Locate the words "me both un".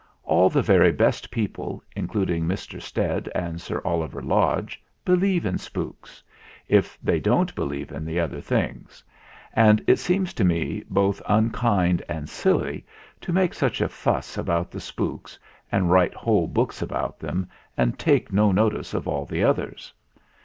10.43-11.51